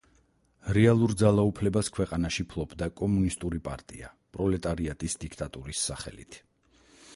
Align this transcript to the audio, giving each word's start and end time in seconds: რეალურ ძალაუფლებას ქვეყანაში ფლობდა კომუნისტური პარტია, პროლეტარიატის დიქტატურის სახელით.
რეალურ 0.77 1.11
ძალაუფლებას 1.21 1.89
ქვეყანაში 1.97 2.45
ფლობდა 2.55 2.89
კომუნისტური 3.03 3.63
პარტია, 3.69 4.11
პროლეტარიატის 4.39 5.19
დიქტატურის 5.27 5.87
სახელით. 5.93 6.43